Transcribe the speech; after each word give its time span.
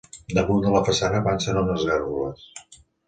Damunt 0.37 0.63
de 0.63 0.71
la 0.75 0.81
façana 0.87 1.19
avancen 1.25 1.59
unes 1.65 1.85
gàrgoles. 1.91 2.49